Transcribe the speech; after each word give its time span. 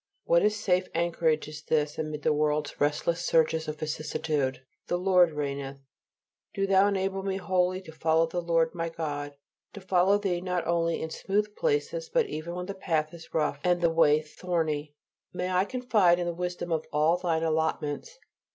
What 0.23 0.41
a 0.41 0.49
safe 0.49 0.87
anchorage 0.95 1.47
is 1.47 1.61
this 1.61 1.99
amid 1.99 2.23
the 2.23 2.33
world's 2.33 2.81
restless 2.81 3.23
surges 3.23 3.67
of 3.67 3.77
vicissitude, 3.77 4.63
"The 4.87 4.97
Lord 4.97 5.31
reigneth!" 5.33 5.77
Do 6.55 6.65
Thou 6.65 6.87
enable 6.87 7.21
me 7.21 7.37
wholly 7.37 7.81
to 7.83 7.91
follow 7.91 8.25
the 8.25 8.41
Lord 8.41 8.73
my 8.73 8.89
God; 8.89 9.35
to 9.73 9.79
follow 9.79 10.17
Thee 10.17 10.41
not 10.41 10.65
only 10.65 11.03
in 11.03 11.11
smooth 11.11 11.55
places, 11.55 12.09
but 12.09 12.25
even 12.25 12.55
when 12.55 12.65
the 12.65 12.73
path 12.73 13.13
is 13.13 13.31
rough 13.31 13.59
and 13.63 13.79
the 13.79 13.91
way 13.91 14.23
thorny. 14.23 14.95
May 15.33 15.51
I 15.51 15.65
confide 15.65 16.17
in 16.17 16.25
the 16.25 16.33
wisdom 16.33 16.71
of 16.71 16.87
all 16.91 17.17
Thine 17.17 17.43
allotments. 17.43 18.17